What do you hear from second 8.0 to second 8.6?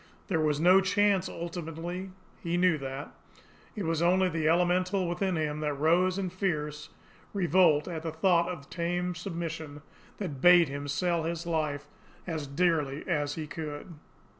the thought